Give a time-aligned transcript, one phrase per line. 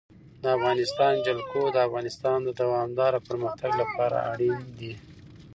[0.41, 4.93] د افغانستان جلکو د افغانستان د دوامداره پرمختګ لپاره اړین دي.